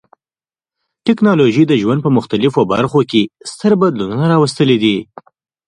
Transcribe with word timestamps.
ټکنالوژي 1.07 1.63
د 1.67 1.73
ژوند 1.81 1.99
په 2.03 2.09
مختلفو 2.17 2.61
برخو 2.73 2.99
کې 3.11 3.21
ستر 3.51 3.71
بدلونونه 3.81 4.25
راوستلي 4.33 4.77
دي. 4.83 4.97